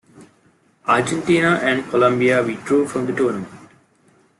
[0.87, 3.69] Argentina, and Colombia withdrew from the tournament.